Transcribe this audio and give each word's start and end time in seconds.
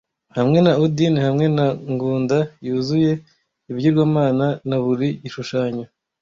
Hamwe 0.37 0.59
na 0.65 0.73
Odin 0.83 1.15
hamwe 1.25 1.45
na 1.57 1.65
Ngunda 1.91 2.37
-yuzuye- 2.65 3.21
ibigirwamana 3.69 4.45
na 4.67 4.77
buri 4.83 5.07
gishushanyo, 5.21 5.85